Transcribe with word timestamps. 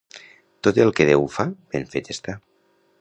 Tot 0.67 0.79
el 0.85 0.93
que 0.99 1.07
Déu 1.09 1.27
fa, 1.35 1.45
ben 1.75 1.87
fet 1.93 2.11
està. 2.15 2.39